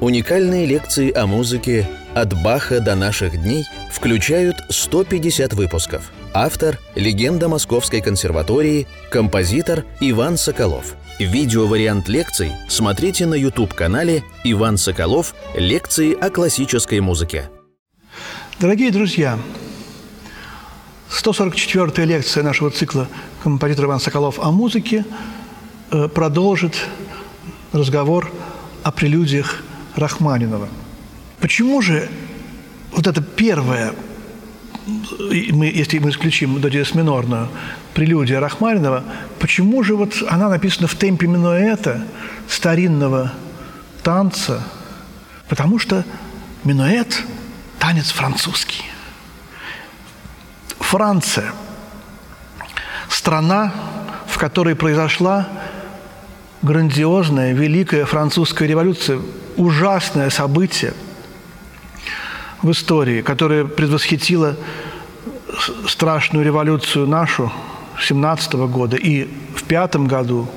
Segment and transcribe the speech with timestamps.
[0.00, 6.12] Уникальные лекции о музыке «От Баха до наших дней» включают 150 выпусков.
[6.32, 10.94] Автор– легенда Московской консерватории, композитор Иван Соколов.
[11.18, 15.34] Видеовариант лекций смотрите на YouTube-канале «Иван Соколов.
[15.56, 17.50] Лекции о классической музыке».
[18.60, 19.36] Дорогие друзья,
[21.10, 23.08] 144-я лекция нашего цикла
[23.42, 25.04] «Композитор Иван Соколов о музыке»
[25.90, 26.86] э, продолжит
[27.72, 28.30] разговор
[28.84, 29.64] о прелюдиях
[29.98, 30.68] Рахманинова.
[31.40, 32.08] Почему же
[32.92, 33.94] вот это первое,
[34.86, 37.48] мы, если мы исключим до диез минорную,
[37.94, 39.04] прелюдия Рахманинова,
[39.38, 42.04] почему же вот она написана в темпе минуэта,
[42.48, 43.32] старинного
[44.02, 44.64] танца?
[45.48, 46.04] Потому что
[46.64, 47.22] минуэт–
[47.78, 48.82] танец французский.
[50.80, 51.52] Франция–
[53.08, 53.72] страна,
[54.26, 55.48] в которой произошла
[56.62, 59.20] грандиозная, великая французская революция–
[59.58, 60.94] ужасное событие
[62.62, 64.56] в истории, которое предвосхитило
[65.86, 67.52] страшную революцию нашу
[68.00, 70.48] 17 -го года и в пятом году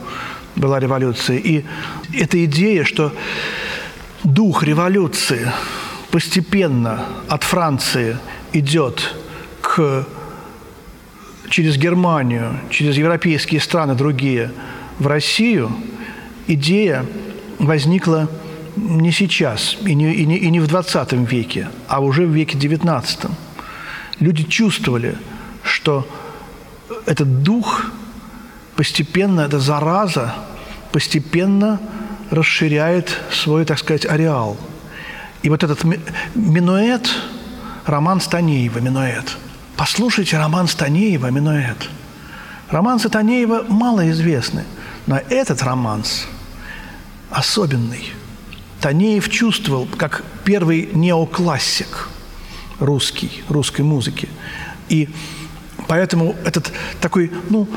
[0.55, 1.37] была революция.
[1.37, 1.65] И
[2.13, 3.11] эта идея, что
[4.23, 5.51] дух революции
[6.11, 8.17] постепенно от Франции
[8.53, 9.15] идет
[9.61, 10.05] к,
[11.49, 14.51] через Германию, через европейские страны другие
[14.99, 15.71] в Россию,
[16.47, 17.05] идея
[17.59, 18.27] возникла
[18.81, 22.57] не сейчас и не, и не, и не в 20 веке, а уже в веке
[22.57, 23.19] 19.
[24.19, 25.17] Люди чувствовали,
[25.63, 26.07] что
[27.05, 27.91] этот дух
[28.75, 30.33] постепенно, эта зараза
[30.91, 31.79] постепенно
[32.31, 34.57] расширяет свой, так сказать, ареал.
[35.43, 35.83] И вот этот
[36.35, 37.09] минуэт,
[37.85, 39.37] роман Станеева «Минуэт».
[39.77, 41.89] Послушайте роман Станеева «Минуэт».
[42.69, 44.63] Романсы Танеева малоизвестны,
[45.05, 46.25] но этот романс
[47.29, 48.13] особенный–
[48.81, 52.09] Танеев чувствовал, как первый неоклассик
[52.79, 54.27] русский, русской музыки.
[54.89, 55.07] И
[55.87, 57.67] поэтому этот такой, ну,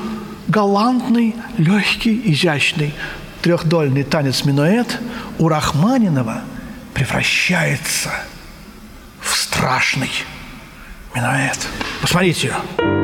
[0.48, 2.94] галантный, легкий, изящный
[3.42, 4.98] трехдольный танец минуэт
[5.38, 6.42] у Рахманинова
[6.94, 8.10] превращается
[9.20, 10.10] в страшный
[11.14, 11.58] минуэт.
[12.00, 12.54] Посмотрите.
[12.78, 13.03] вот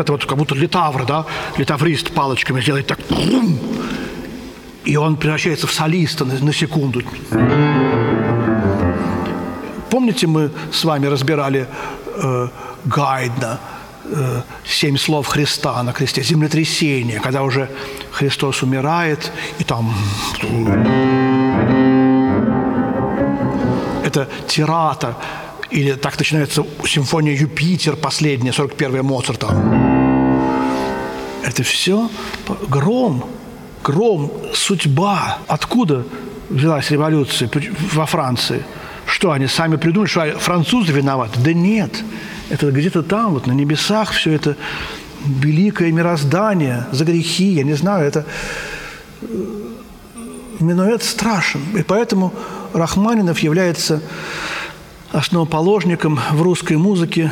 [0.00, 1.26] это вот как будто литавр, да,
[1.58, 2.98] литаврист палочками делает так,
[4.84, 7.02] и он превращается в солиста на, на секунду.
[9.90, 11.66] Помните, мы с вами разбирали
[12.22, 12.48] э,
[12.84, 13.60] Гайдна,
[14.04, 17.68] э, «Семь слов Христа на кресте», землетрясение, когда уже
[18.12, 19.94] Христос умирает, и там...
[24.04, 25.16] Это тирата,
[25.70, 29.89] или так начинается симфония «Юпитер», последняя, 41-я Моцарта.
[31.44, 32.10] Это все
[32.68, 33.24] гром,
[33.82, 35.38] гром, судьба.
[35.46, 36.04] Откуда
[36.48, 37.50] взялась революция
[37.92, 38.64] во Франции?
[39.06, 41.40] Что, они сами придумали, что французы виноваты?
[41.40, 42.04] Да нет.
[42.48, 44.56] Это где-то там, вот на небесах все это
[45.24, 48.24] великое мироздание за грехи, я не знаю, это
[49.22, 49.26] э,
[50.60, 51.60] минуэт страшен.
[51.76, 52.32] И поэтому
[52.72, 54.00] Рахманинов является
[55.12, 57.30] основоположником в русской музыке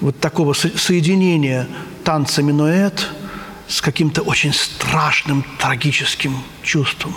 [0.00, 1.68] вот такого соединения
[2.04, 3.08] танца минуэт
[3.66, 7.16] с каким-то очень страшным трагическим чувством.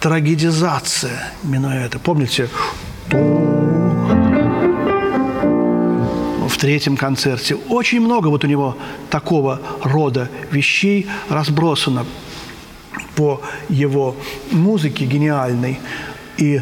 [0.00, 2.00] Трагедизация минуэта.
[2.00, 2.48] Помните?
[6.48, 7.54] В третьем концерте.
[7.54, 8.76] Очень много вот у него
[9.10, 12.04] такого рода вещей разбросано
[13.14, 14.16] по его
[14.50, 15.78] музыке гениальной.
[16.36, 16.60] И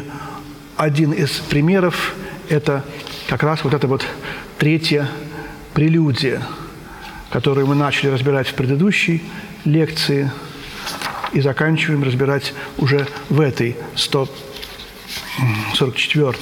[0.77, 2.13] один из примеров–
[2.49, 2.85] это
[3.27, 4.05] как раз вот эта вот
[4.57, 5.09] третья
[5.73, 6.43] прелюдия,
[7.29, 9.21] которую мы начали разбирать в предыдущей
[9.65, 10.31] лекции
[11.33, 16.33] и заканчиваем разбирать уже в этой 144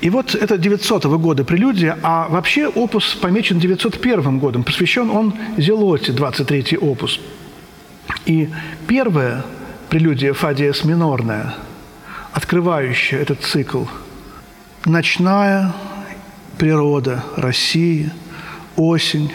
[0.00, 4.64] И вот это 900 -го года прелюдия, а вообще опус помечен 901 годом.
[4.64, 7.20] Посвящен он Зелоте, 23-й опус.
[8.26, 8.48] И
[8.88, 9.44] первая
[9.88, 11.54] прелюдия Фадиес минорная–
[12.32, 13.84] открывающая этот цикл.
[14.84, 15.72] Ночная
[16.58, 18.10] природа России,
[18.82, 19.32] осень,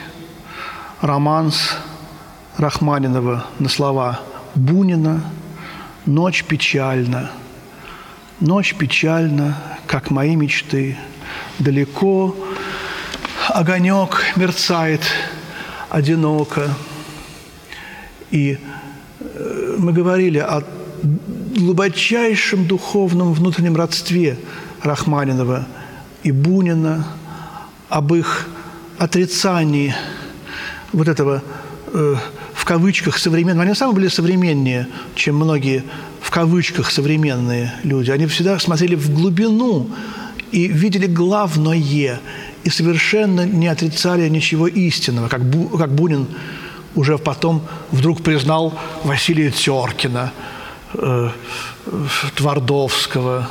[1.02, 1.78] романс
[2.58, 4.20] Рахманинова на слова
[4.56, 5.22] Бунина
[6.06, 7.32] «Ночь печальна,
[8.40, 10.98] ночь печальна, как мои мечты,
[11.60, 12.36] далеко
[13.50, 15.02] огонек мерцает
[15.90, 16.70] одиноко».
[18.32, 18.58] И
[19.20, 20.64] э, мы говорили о
[21.56, 24.38] глубочайшем духовном внутреннем родстве
[24.84, 25.66] Рахманинова
[26.24, 27.08] и Бунина,
[27.90, 28.50] об их
[28.98, 29.96] отрицании
[30.94, 31.44] вот этого
[31.88, 32.16] э,
[32.54, 35.84] в кавычках современные, они сами были современнее, чем многие
[36.22, 38.12] в кавычках современные люди.
[38.12, 39.90] Они всегда смотрели в глубину
[40.52, 42.20] и видели главное,
[42.64, 46.28] и совершенно не отрицали ничего истинного, как, Бу, как Бунин
[46.96, 50.34] уже потом вдруг признал Василия Теркина,
[50.94, 51.30] э,
[52.36, 53.48] Твардовского,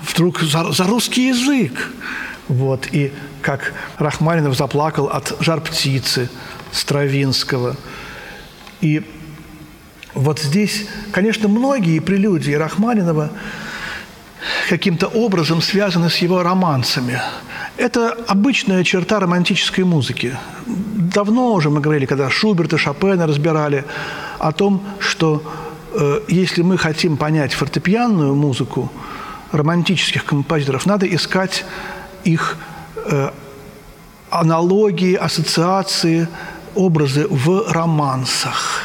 [0.00, 1.92] вдруг за, за русский язык.
[2.48, 3.12] Вот, и
[3.42, 6.30] как Рахманинов заплакал от «Жар птицы»
[6.72, 7.76] Стравинского.
[8.80, 9.02] И
[10.14, 13.30] вот здесь, конечно, многие прелюдии Рахманинова
[14.68, 17.20] каким-то образом связаны с его романсами.
[17.76, 20.36] Это обычная черта романтической музыки.
[20.66, 23.84] Давно уже мы говорили, когда Шуберта, Шопена разбирали,
[24.38, 25.42] о том, что
[25.92, 28.90] э, если мы хотим понять фортепианную музыку
[29.52, 31.64] романтических композиторов, надо искать
[32.24, 32.56] их
[32.96, 33.30] э,
[34.30, 36.28] аналогии, ассоциации,
[36.74, 38.82] образы в романсах.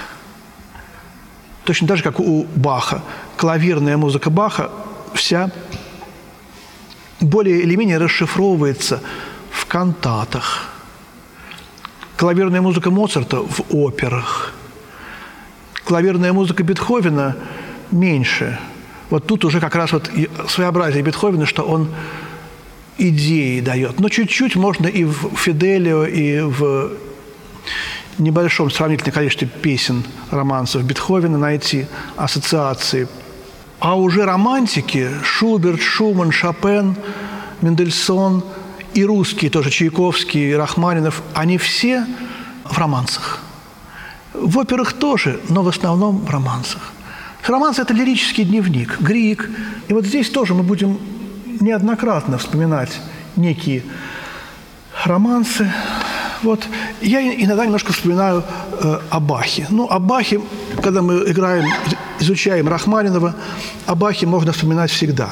[1.63, 3.01] Точно так же, как у Баха.
[3.37, 4.69] Клавирная музыка Баха
[5.13, 5.51] вся
[7.19, 8.99] более или менее расшифровывается
[9.51, 10.69] в кантатах.
[12.17, 14.53] Клавирная музыка Моцарта в операх.
[15.85, 17.35] Клавирная музыка Бетховена
[17.91, 18.59] меньше.
[19.09, 20.09] Вот тут уже как раз вот
[20.47, 21.89] своеобразие Бетховена, что он
[22.97, 23.99] идеи дает.
[23.99, 26.91] Но чуть-чуть можно и в Фиделио, и в
[28.17, 33.07] небольшом сравнительном количестве песен, романсов Бетховена найти ассоциации.
[33.79, 36.95] А уже романтики– Шуберт, Шуман, Шопен,
[37.61, 38.43] Мендельсон
[38.93, 42.05] и русские тоже, Чайковский, Рахманинов– они все
[42.63, 43.41] в романсах.
[44.33, 46.93] В операх тоже, но в основном в романсах.
[47.45, 49.49] Романс– это лирический дневник, Грик.
[49.89, 50.97] И вот здесь тоже мы будем
[51.63, 52.99] неоднократно вспоминать
[53.35, 53.83] некие
[55.05, 55.71] романсы.
[56.43, 56.67] Вот.
[57.01, 58.43] Я иногда немножко вспоминаю
[58.81, 59.65] э, о.
[59.69, 59.99] Ну, о
[60.81, 61.65] когда мы играем,
[62.19, 63.35] изучаем Рахманинова,
[63.85, 65.29] о можно вспоминать всегда.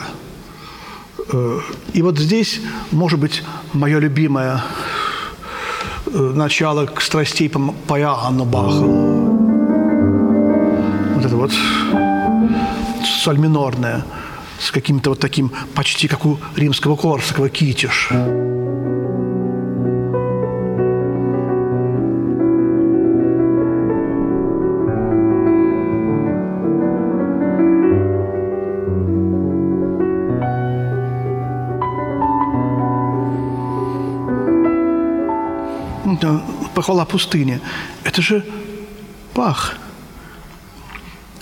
[1.33, 1.59] Э,
[1.93, 2.61] и вот здесь,
[2.91, 3.43] может быть,
[3.73, 4.63] мое любимое
[6.05, 8.85] э, начало страстей по, по Иоанну Баха.
[11.15, 11.51] Вот это вот
[13.21, 14.05] соль минорная–
[14.61, 18.09] с каким-то вот таким, почти как у римского Корсакова, китиш.
[36.81, 37.61] похвала пустыни.
[38.03, 38.43] Это же
[39.33, 39.80] пах.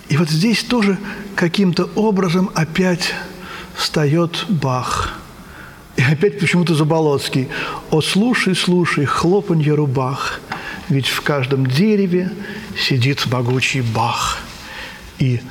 [0.09, 0.97] И вот здесь тоже
[1.35, 3.13] каким-то образом опять
[3.75, 5.13] встает Бах.
[5.95, 7.47] И опять почему-то Заболоцкий.
[7.91, 10.41] «О, слушай, слушай, хлопанье рубах,
[10.89, 12.31] ведь в каждом дереве
[12.77, 14.39] сидит могучий Бах,
[15.19, 15.41] и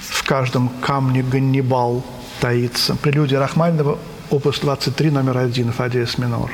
[0.00, 2.04] в каждом камне Ганнибал
[2.40, 2.96] таится».
[2.96, 3.98] Прелюдия Рахманинова,
[4.30, 6.50] опус 23, номер один, фа диез минор.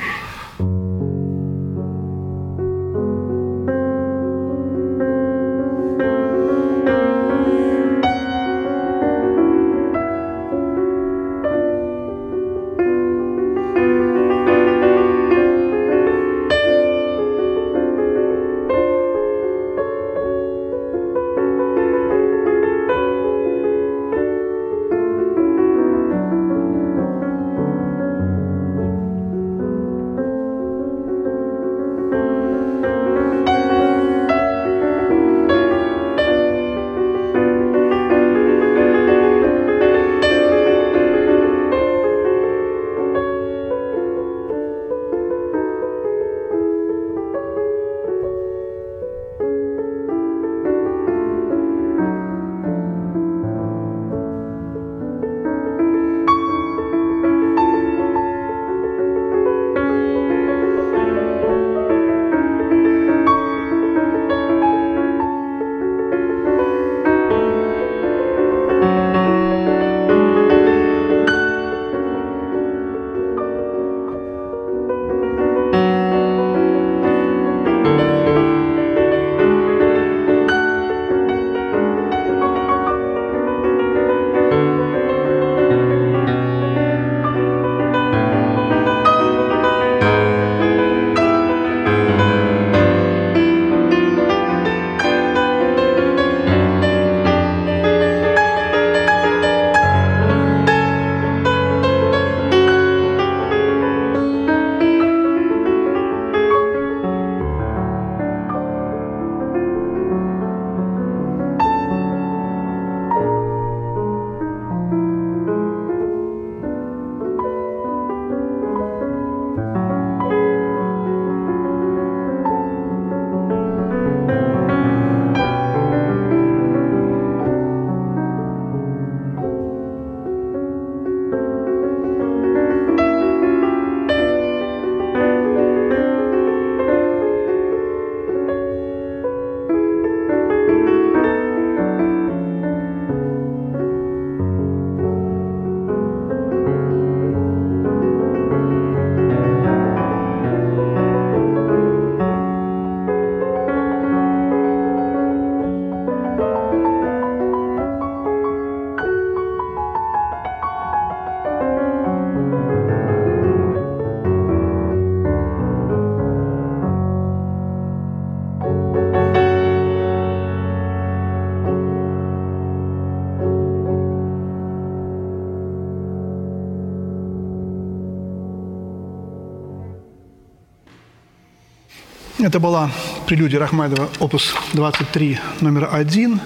[182.47, 182.93] Это была
[183.27, 186.41] прелюдия Рахманинова, опус 23, номер один.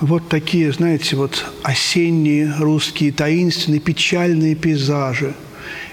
[0.00, 5.32] Вот такие, знаете, вот осенние русские таинственные, печальные пейзажи.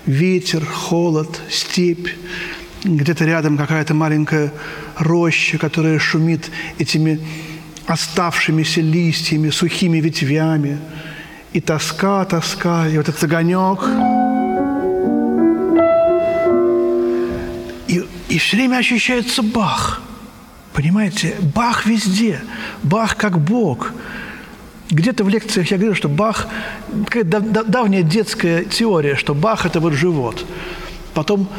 [0.05, 2.09] Ветер, холод, степь.
[2.83, 4.51] Где-то рядом какая-то маленькая
[4.97, 7.21] роща, которая шумит этими
[7.87, 10.77] оставшимися листьями, сухими ветвями.
[11.53, 13.79] И тоска, тоска, и вот этот огонек–
[18.31, 20.01] И все время ощущается Бах.
[20.71, 21.35] Понимаете?
[21.53, 22.39] Бах везде.
[22.81, 23.91] Бах как Бог.
[24.89, 26.47] Где-то в лекциях я говорил, что Бах,
[27.07, 30.45] какая давняя детская теория, что Бах– это вот живот.
[31.13, 31.49] Потом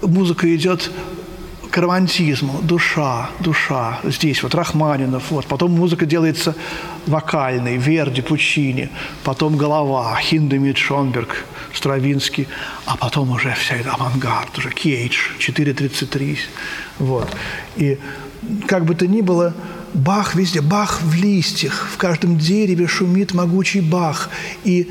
[0.00, 0.90] музыка идет
[1.78, 5.46] к романтизму, душа, душа, здесь вот Рахманинов, вот.
[5.46, 6.56] потом музыка делается
[7.06, 8.90] вокальной, Верди, Пучини,
[9.22, 12.48] потом голова, Хиндемит, Шонберг– Стравинский,
[12.84, 16.38] а потом уже вся эта авангард, уже Кейдж, 4.33.
[16.98, 17.28] Вот.
[17.76, 17.96] И
[18.66, 19.54] как бы то ни было,
[19.94, 24.30] Бах везде, Бах в листьях, в каждом дереве шумит могучий Бах.
[24.64, 24.90] И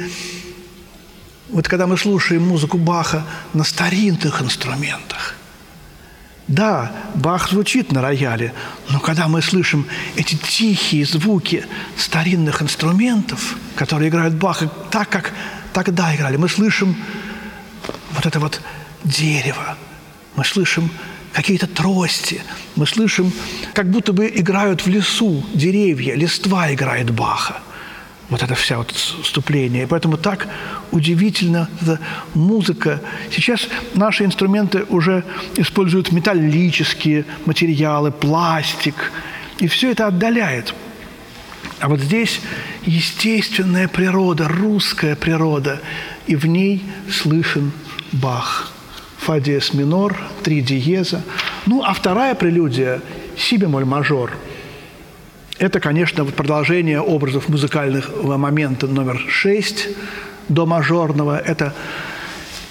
[1.49, 5.35] вот когда мы слушаем музыку Баха на старинных инструментах,
[6.47, 8.53] да, Бах звучит на рояле,
[8.89, 9.85] но когда мы слышим
[10.15, 11.65] эти тихие звуки
[11.97, 15.33] старинных инструментов, которые играют Баха так, как
[15.73, 16.37] тогда играли.
[16.37, 16.95] Мы слышим
[18.13, 18.61] вот это вот
[19.03, 19.77] дерево,
[20.35, 20.89] мы слышим
[21.33, 22.41] какие-то трости,
[22.75, 23.31] мы слышим,
[23.73, 27.57] как будто бы играют в лесу деревья, листва играет Баха.
[28.29, 29.83] Вот это вся вот вступление.
[29.83, 30.47] И поэтому так
[30.91, 31.99] удивительно эта
[32.33, 33.01] музыка.
[33.31, 35.23] Сейчас наши инструменты уже
[35.55, 39.11] используют металлические материалы, пластик.
[39.59, 40.73] И все это отдаляет
[41.79, 42.41] а вот здесь
[42.85, 45.79] естественная природа, русская природа,
[46.25, 47.71] и в ней слышен
[48.11, 48.71] Бах.
[49.19, 51.21] Фа диез минор, три диеза.
[51.65, 53.01] Ну, а вторая прелюдия–
[53.37, 54.31] си бемоль мажор.
[55.59, 59.87] Это, конечно, продолжение образов музыкального момента номер шесть
[60.49, 61.37] до мажорного.
[61.37, 61.73] Это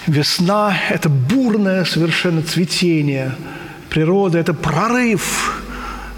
[0.07, 3.35] весна, это бурное совершенно цветение
[3.89, 5.63] природы, это прорыв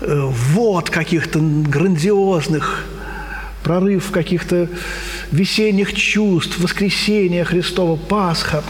[0.02, 0.22] Э,
[0.54, 2.86] вод каких-то грандиозных,
[3.64, 4.70] прорыв каких-то
[5.32, 8.64] весенних чувств, воскресения Христова, Пасха,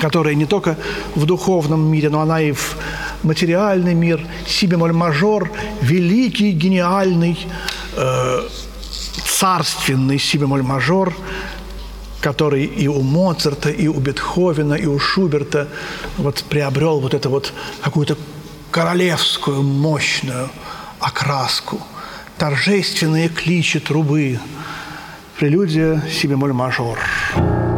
[0.00, 0.78] которая не только
[1.14, 2.78] в духовном мире, но она и в
[3.22, 5.50] материальный мир, си мажор,
[5.80, 7.38] великий, гениальный,
[7.96, 8.48] э,
[9.24, 11.14] царственный си мажор,
[12.20, 15.68] который и у Моцарта, и у Бетховена, и у Шуберта
[16.16, 17.52] вот приобрел вот это вот
[17.82, 18.16] какую-то
[18.70, 20.48] королевскую мощную
[21.00, 21.80] окраску,
[22.38, 24.38] торжественные кличи трубы,
[25.38, 26.98] прелюдия си бемоль мажор.
[27.34, 27.71] Мы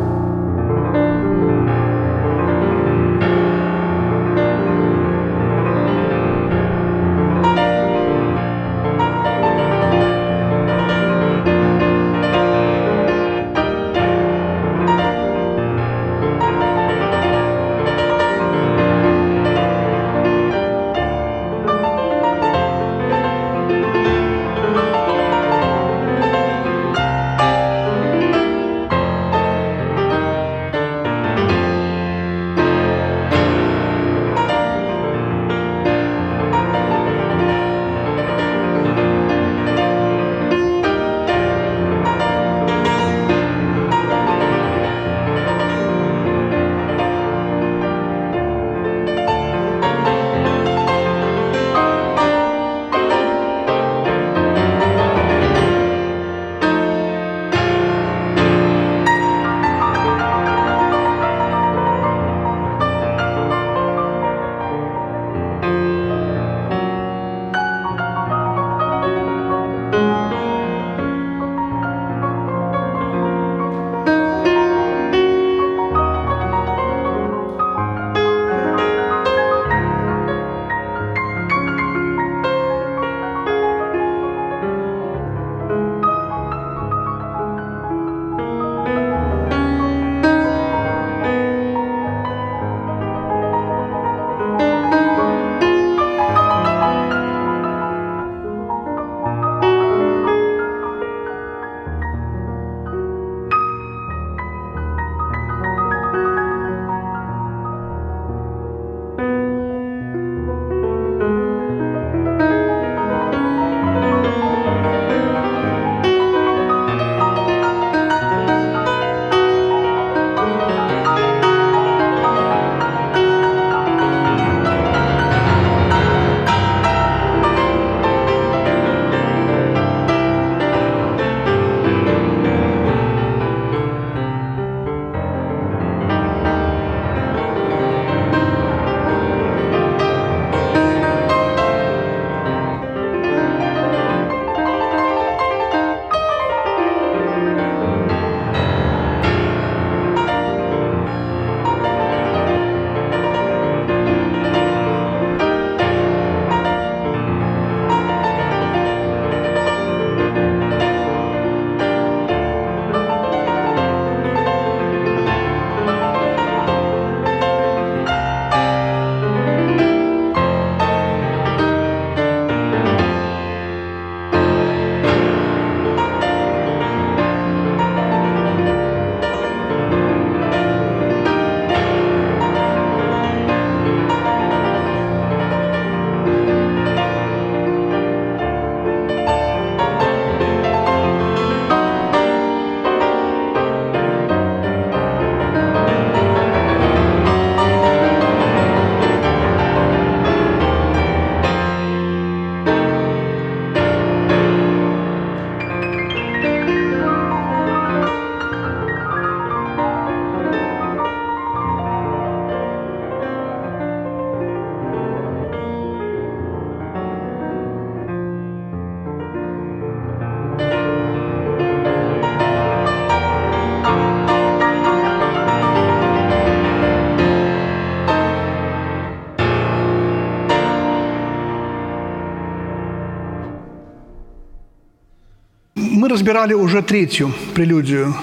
[236.15, 238.15] разбирали уже третью прелюдию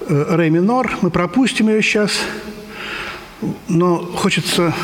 [0.00, 0.98] э, ре минор.
[1.00, 2.18] Мы пропустим ее сейчас.
[3.68, 4.74] Но хочется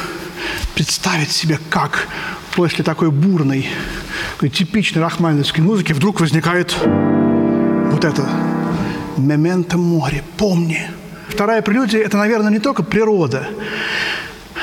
[0.76, 2.06] представить себе, как
[2.54, 3.66] после такой бурной,
[4.34, 8.28] такой типичной рахманиновской музыки вдруг возникает вот это
[9.16, 10.88] «Мементо море, помни».
[11.26, 13.48] Вторая прелюдия– это, наверное, не только природа,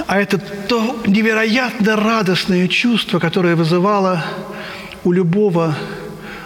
[0.07, 4.23] а это то невероятно радостное чувство, которое вызывало
[5.03, 5.75] у любого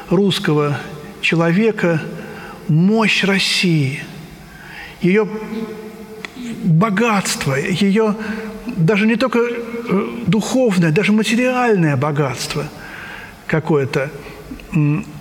[0.10, 0.80] русского
[1.26, 2.00] человека
[2.68, 4.04] мощь России,
[5.02, 5.28] ее
[6.64, 8.16] богатство, ее
[8.66, 12.66] даже не только э, духовное, даже материальное богатство
[13.48, 14.12] какое-то.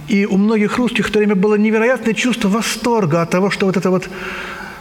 [0.09, 3.77] И у многих русских в то время было невероятное чувство восторга от того, что вот
[3.77, 4.09] эта вот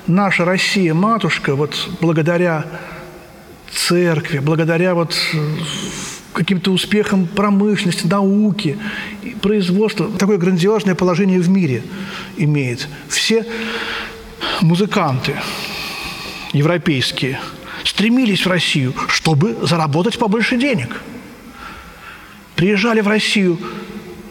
[0.07, 2.65] наша Россия, матушка, вот благодаря
[3.71, 5.15] церкви, благодаря вот
[6.33, 8.77] каким-то успехам промышленности, науки,
[9.41, 11.83] производства, такое грандиозное положение в мире
[12.37, 12.87] имеет.
[13.07, 13.45] Все
[14.61, 15.35] музыканты
[16.53, 17.39] европейские
[17.83, 21.01] стремились в Россию, чтобы заработать побольше денег.
[22.55, 23.59] Приезжали в Россию,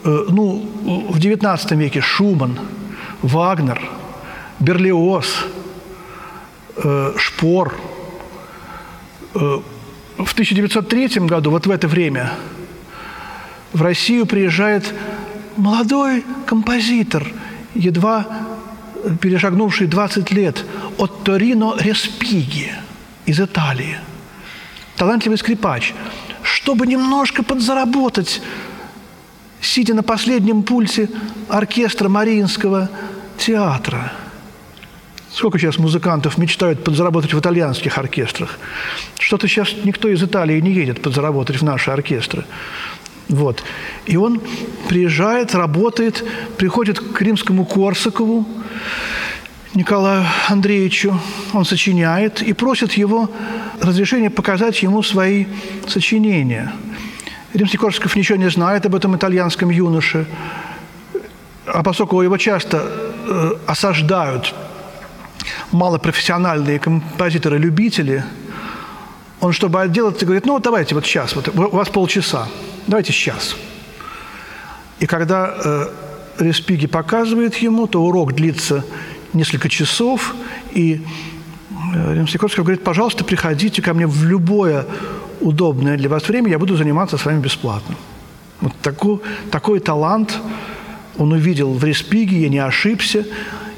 [0.05, 0.69] э, ну,
[1.11, 2.59] в XIX веке Шуман,
[3.23, 3.81] Вагнер,
[4.61, 5.47] Берлиоз,
[6.77, 7.75] э, Шпор–
[9.35, 9.61] Э,
[10.19, 12.33] в 1903 году, вот в это время,
[13.73, 14.93] в Россию приезжает
[15.57, 17.27] молодой композитор,
[17.75, 18.27] едва
[19.21, 20.65] перешагнувший 20 лет,
[20.99, 22.73] от Торино Респиги
[23.27, 23.99] из Италии.
[24.97, 25.95] Талантливый скрипач.
[26.43, 28.43] Чтобы немножко подзаработать,
[29.61, 31.09] сидя на последнем пульсе
[31.49, 32.91] оркестра Мариинского
[33.39, 34.13] театра–
[35.33, 38.59] Сколько сейчас музыкантов мечтают подзаработать в итальянских оркестрах?
[39.19, 42.45] Что-то сейчас никто из Италии не едет подзаработать в наши оркестры.
[43.31, 43.65] Вот.
[44.05, 44.43] И он
[44.89, 46.23] приезжает, работает,
[46.59, 48.47] приходит к римскому Корсакову,
[49.75, 51.19] Николаю Андреевичу,
[51.55, 53.31] он сочиняет и просит его
[53.81, 55.47] разрешения показать ему свои
[55.89, 56.75] сочинения.
[57.55, 60.27] Римский Корсаков ничего не знает об этом итальянском юноше,
[61.65, 62.85] а поскольку его часто
[63.27, 64.55] э, осаждают
[65.73, 68.25] малопрофессиональные композиторы-любители,
[69.41, 72.49] он, чтобы отделаться, говорит, ну, вот давайте вот сейчас, вот у вас полчаса,
[72.87, 73.57] давайте сейчас.
[75.01, 75.89] И когда э,
[76.39, 78.85] Респиги показывает ему, то урок длится
[79.33, 80.35] несколько часов,
[80.73, 81.05] и
[81.95, 84.87] э, Римский-Корсаков говорит, пожалуйста, приходите ко мне в любое
[85.41, 87.97] удобное для вас время, я буду заниматься с вами бесплатно.
[88.61, 89.19] Вот такой,
[89.51, 90.39] такой талант
[91.19, 93.27] он увидел в Респиге, я не ошибся.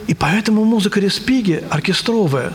[0.06, 2.52] И поэтому музыка Респиги, оркестровая,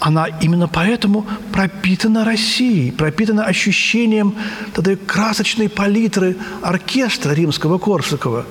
[0.00, 4.34] она именно поэтому пропитана Россией, пропитана ощущением
[4.76, 8.44] этой красочной палитры оркестра римского Корсакова,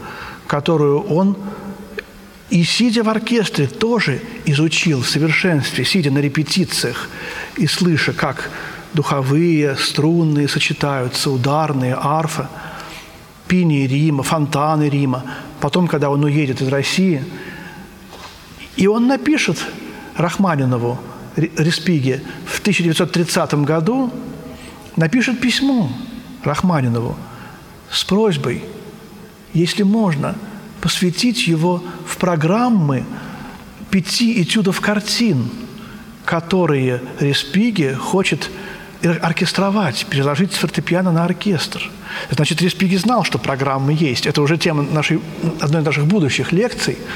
[0.47, 1.37] которую он
[2.49, 7.09] и сидя в оркестре тоже изучил в совершенстве, сидя на репетициях
[7.57, 8.49] и слыша, как
[8.93, 12.49] духовые, струнные сочетаются, ударные, арфа,
[13.47, 15.23] пини Рима, фонтаны Рима.
[15.59, 17.23] Потом, когда он уедет из России–
[18.75, 19.57] и он напишет
[20.15, 20.99] Рахманинову,
[21.35, 24.11] Респиге, в 1930 году,
[24.95, 25.91] напишет письмо
[26.43, 27.17] Рахманинову
[27.89, 28.63] с просьбой,
[29.53, 30.35] если можно,
[30.81, 33.03] посвятить его в программы
[33.89, 35.49] пяти этюдов картин,
[36.25, 38.49] которые Респиге хочет
[39.01, 41.89] оркестровать, переложить с фортепиано на оркестр.
[42.31, 44.27] Значит, Респиги знал, что программы есть.
[44.27, 45.19] Это уже тема нашей,
[45.59, 46.97] одной из наших будущих лекций–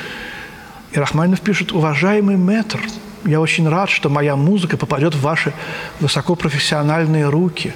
[0.91, 2.79] и Рахманинов пишет, уважаемый мэтр,
[3.25, 5.53] я очень рад, что моя музыка попадет в ваши
[5.99, 7.73] высокопрофессиональные руки.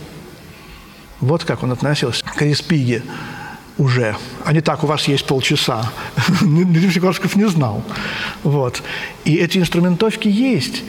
[1.20, 3.04] Вот как он относился к Респиге
[3.78, 4.16] уже.
[4.46, 5.92] А не так, у вас есть полчаса.
[6.42, 7.84] Дмитрий не знал.
[8.44, 8.82] Вот.
[9.26, 10.84] И эти инструментовки есть.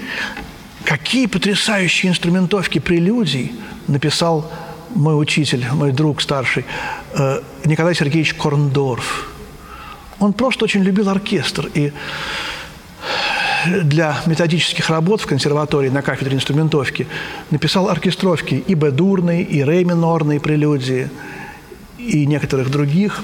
[0.84, 3.52] Какие потрясающие инструментовки прелюдий
[3.88, 4.50] написал
[4.94, 6.64] мой учитель, мой друг старший,
[7.14, 9.28] э, Николай Сергеевич Корндорф–
[10.18, 11.70] он просто очень любил оркестр.
[11.74, 11.92] И
[13.84, 17.06] для методических работ в консерватории на кафедре инструментовки
[17.50, 21.08] написал оркестровки и Б-дурной, и ре минорной прелюдии,
[21.98, 23.20] и некоторых других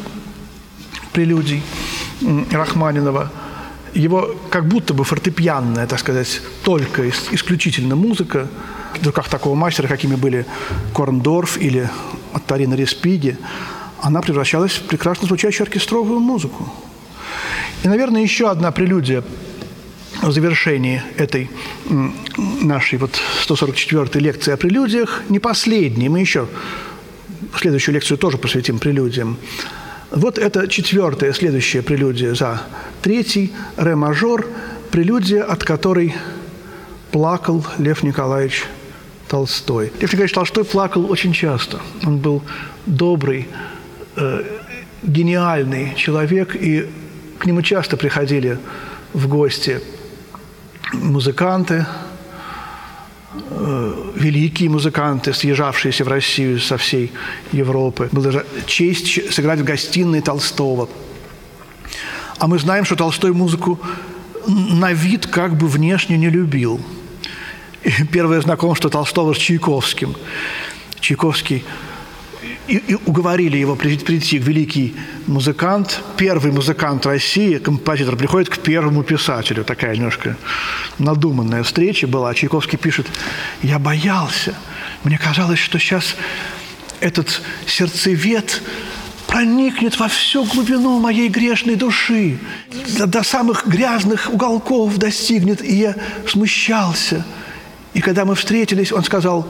[1.12, 1.62] прелюдий
[2.52, 3.30] Рахманинова.
[3.94, 8.46] Его как будто бы фортепианная, так сказать, только исключительно музыка,
[9.00, 10.46] в руках такого мастера, какими были
[10.94, 11.88] Корндорф или
[12.46, 13.36] Тарина Респиги,
[14.02, 16.72] она превращалась в прекрасно звучащую оркестровую музыку.
[17.84, 19.22] И, наверное, еще одна прелюдия
[20.22, 21.50] в завершении этой
[22.62, 26.48] нашей вот 144-й лекции о прелюдиях, не последней, мы еще
[27.56, 29.36] следующую лекцию тоже посвятим прелюдиям.
[30.10, 32.62] Вот это четвертая, следующая прелюдия за
[33.02, 34.46] третий, ре-мажор,
[34.90, 36.14] прелюдия, от которой
[37.12, 38.64] плакал Лев Николаевич
[39.28, 39.92] Толстой.
[40.00, 41.80] Лев Николаевич Толстой плакал очень часто.
[42.04, 42.42] Он был
[42.86, 43.48] добрый,
[45.02, 46.88] гениальный человек, и
[47.38, 48.58] к нему часто приходили
[49.12, 49.80] в гости
[50.92, 51.86] музыканты,
[53.50, 57.12] э, великие музыканты, съезжавшиеся в Россию со всей
[57.52, 58.08] Европы.
[58.12, 60.88] Была честь сыграть в гостиной Толстого.
[62.38, 63.80] А мы знаем, что Толстой музыку
[64.46, 66.80] на вид как бы внешне не любил.
[67.84, 70.14] И первое знакомство Толстого с Чайковским.
[71.00, 71.64] Чайковский
[72.68, 74.94] и, и уговорили его прийти, великий
[75.26, 79.64] музыкант, первый музыкант России, композитор, приходит к первому писателю.
[79.64, 80.36] Такая немножко
[80.98, 82.34] надуманная встреча была.
[82.34, 83.06] Чайковский пишет,
[83.62, 84.54] я боялся.
[85.02, 86.14] Мне казалось, что сейчас
[87.00, 88.62] этот сердцевед
[89.26, 92.38] проникнет во всю глубину моей грешной души,
[92.98, 95.62] до, до самых грязных уголков достигнет.
[95.62, 95.94] И я
[96.26, 97.24] смущался.
[97.94, 99.46] И когда мы встретились, он сказал,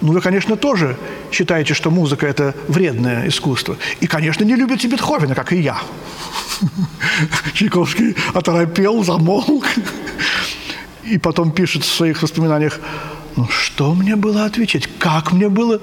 [0.00, 0.96] ну, вы, конечно, тоже
[1.32, 3.76] считаете, что музыка– это вредное искусство.
[4.00, 5.78] И, конечно, не любите Бетховена, как и я.
[7.54, 9.66] Чайковский оторопел, замолк.
[11.04, 12.80] И потом пишет в своих воспоминаниях,
[13.36, 14.88] ну, что мне было отвечать?
[14.98, 15.80] Как мне было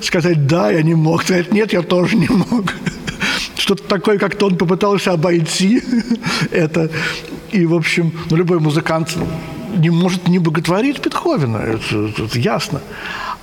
[0.00, 2.72] сказать «да», я не мог, сказать «нет», я тоже не мог.
[3.56, 5.82] Что-то такое, как-то он попытался обойти
[6.50, 6.90] это.
[7.50, 9.16] И, в общем, ну, любой музыкант
[9.76, 12.80] не может не боготворить Бетховена, это, это ясно.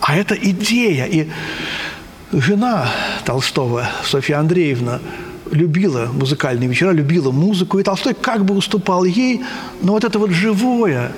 [0.02, 1.06] А это идея.
[1.06, 1.28] И
[2.32, 2.90] жена
[3.26, 5.00] Толстого, Софья Андреевна,
[5.52, 9.42] любила музыкальные вечера, любила музыку, и Толстой как бы уступал ей,
[9.82, 11.12] но вот это вот живое,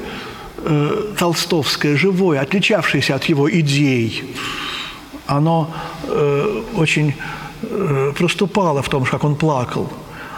[0.57, 4.23] э, толстовское, живое, отличавшееся от его идей,
[5.27, 7.15] оно э, очень
[7.61, 9.91] э, проступало в том, как он плакал.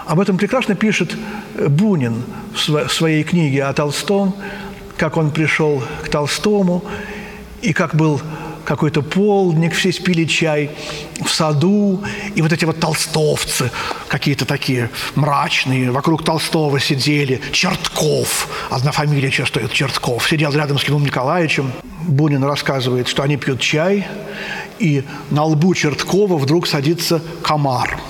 [0.06, 1.16] Об этом прекрасно пишет
[1.56, 4.36] Бунин в своей книге о Толстом,
[4.98, 6.84] как он пришел к Толстому
[7.64, 8.22] и как был
[8.66, 10.70] какой-то полдник, все спили чай
[11.24, 12.04] в саду,
[12.36, 13.72] и вот эти вот толстовцы,
[14.08, 20.84] какие-то такие мрачные, вокруг Толстого сидели, Чертков, одна фамилия сейчас стоит, Чертков, сидел рядом с
[20.84, 21.72] Кимом Николаевичем.
[22.04, 24.06] Бунин рассказывает, что они пьют чай,
[24.80, 27.98] и на лбу Черткова вдруг садится комар–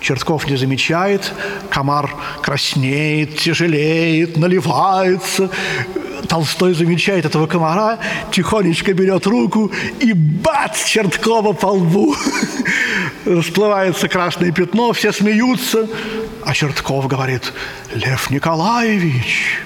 [0.00, 1.32] Чертков не замечает,
[1.70, 5.50] комар краснеет, тяжелеет, наливается.
[6.26, 7.98] Толстой замечает этого комара,
[8.30, 12.14] тихонечко берет руку и бац, Черткова по лбу.
[13.24, 15.88] Расплывается красное пятно, все смеются.
[16.44, 17.52] А Чертков говорит,
[17.94, 19.58] Лев Николаевич,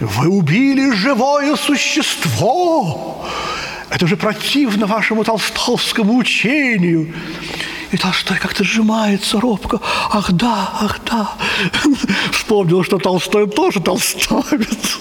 [0.00, 3.26] вы убили живое существо.
[3.90, 7.12] Это же противно вашему толстовскому учению.
[7.90, 9.80] И Толстой как-то сжимается робко.
[10.12, 11.30] Ах да, ах да.
[12.32, 14.98] Вспомнил, что Толстой тоже толстовец.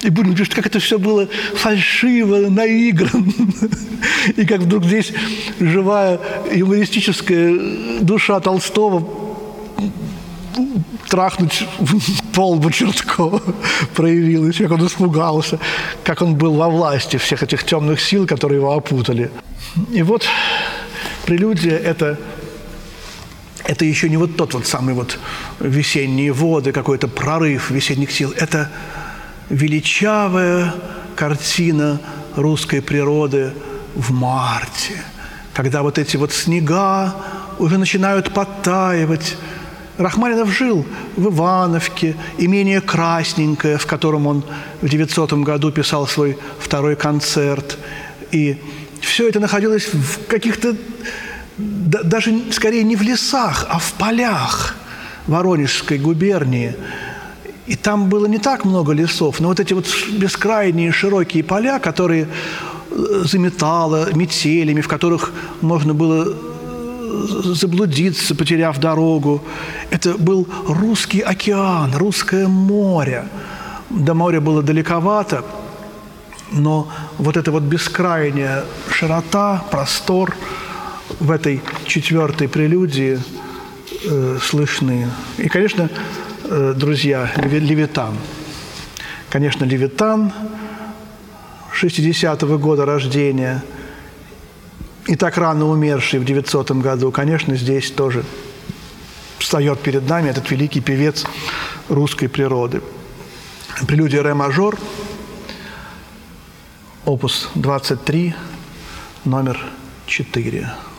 [0.00, 3.32] И будем пишет, как это все было фальшиво, наиграно.
[4.36, 5.12] И как вдруг здесь
[5.60, 6.18] живая
[6.50, 9.06] юмористическая душа Толстого
[11.12, 11.68] трахнуть
[12.32, 13.42] полбу Черткова
[13.94, 15.58] проявилась, как он испугался,
[16.04, 19.30] как он был во власти всех этих темных сил, которые его опутали.
[19.92, 20.24] И вот
[21.26, 22.18] Прелюдия– это
[23.64, 25.18] это еще не вот тот вот самый вот
[25.60, 28.32] весенние воды, какой-то прорыв весенних сил.
[28.36, 28.70] Это
[29.50, 30.74] величавая
[31.14, 32.00] картина
[32.36, 33.52] русской природы
[33.94, 34.94] в марте,
[35.52, 37.14] когда вот эти вот снега
[37.58, 39.36] уже начинают подтаивать.
[39.98, 44.42] Рахманинов жил в Ивановке, имение Красненькое, в котором он
[44.80, 47.78] в 900 году писал свой второй концерт.
[48.30, 48.56] И
[49.00, 50.74] все это находилось в каких-то,
[51.58, 54.76] даже скорее не в лесах, а в полях
[55.26, 56.74] Воронежской губернии.
[57.66, 62.26] И там было не так много лесов, но вот эти вот бескрайние широкие поля, которые
[62.90, 66.34] э, заметало метелями, в которых можно было
[67.54, 69.42] заблудиться, потеряв дорогу.
[69.90, 73.24] Это был русский океан, русское море.
[73.90, 75.44] До моря было далековато–
[76.52, 80.36] но вот эта вот бескрайняя широта, простор
[81.18, 83.18] в этой четвертой прелюдии
[84.04, 85.08] э, слышны.
[85.38, 85.88] И, конечно,
[86.44, 88.16] э, друзья, Левитан.
[89.30, 90.32] Конечно, Левитан
[91.80, 93.62] 60-го года рождения
[95.06, 98.24] и так рано умерший в 900 году, конечно, здесь тоже
[99.38, 101.24] встает перед нами этот великий певец
[101.88, 102.82] русской природы.
[103.86, 104.78] Прелюдия ре-мажор–
[107.04, 108.34] опус 23,
[109.24, 109.58] номер
[110.06, 110.91] 4.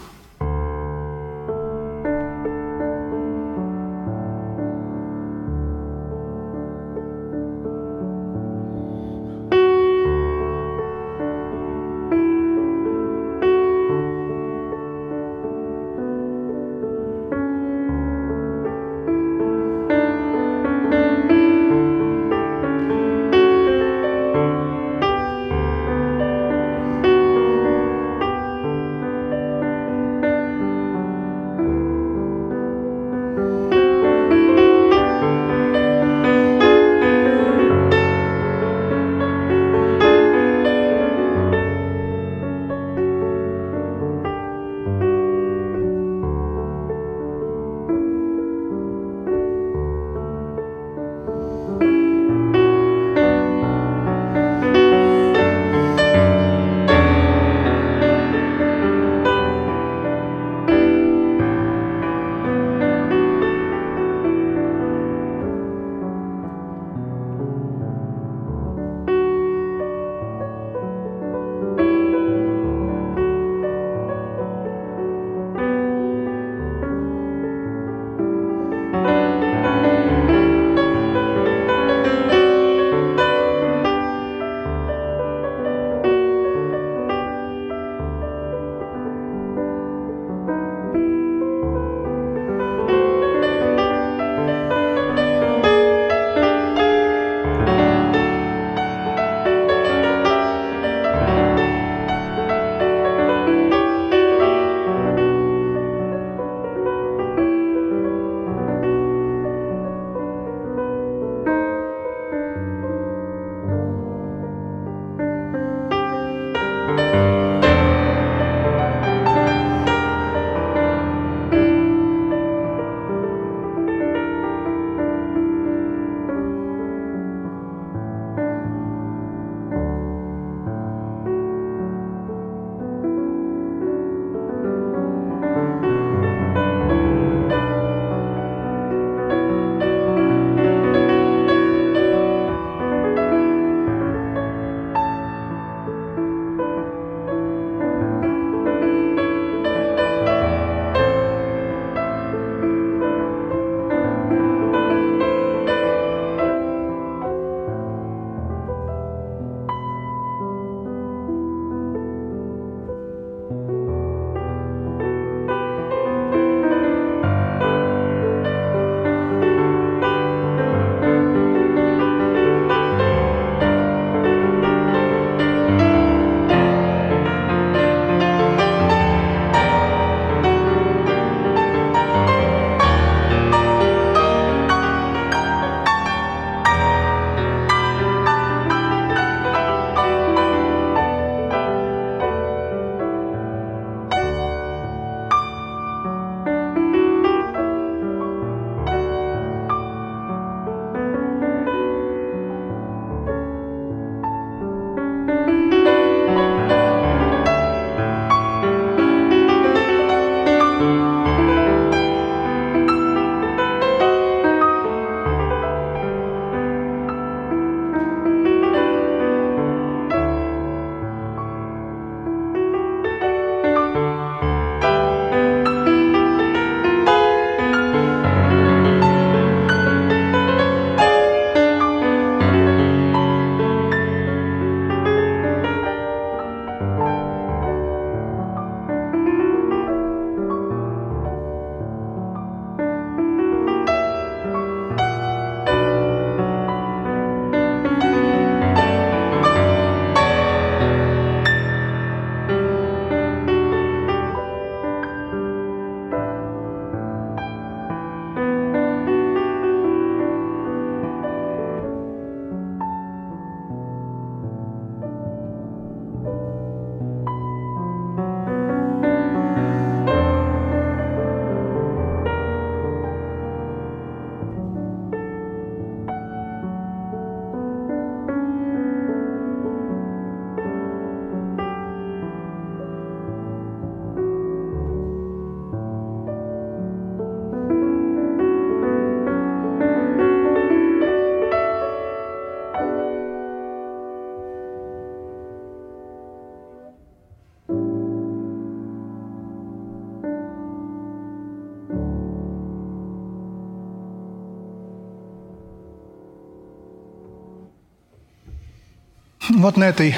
[309.63, 310.13] Вот на этой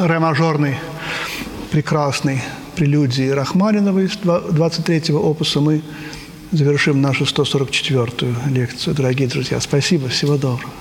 [0.00, 0.76] ре-мажорной
[1.70, 2.42] прекрасной
[2.74, 5.82] прелюдии Рахманиновой 23-го опуса мы
[6.50, 8.96] завершим нашу 144-ю лекцию.
[8.96, 10.72] Дорогие друзья, спасибо, всего доброго.